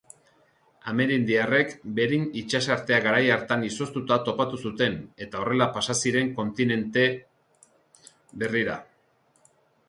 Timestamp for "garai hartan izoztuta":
3.07-4.17